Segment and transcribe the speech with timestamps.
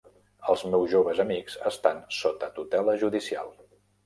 [0.53, 3.55] Els meus joves amics estan sota tutela judicial.